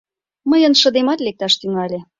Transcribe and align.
Мыйын 0.49 0.73
шыдемат 0.81 1.19
лекташ 1.25 1.53
тӱҥале. 1.59 1.99